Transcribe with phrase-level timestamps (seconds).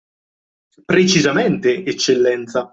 [0.83, 2.67] Precisamente, Eccellenza!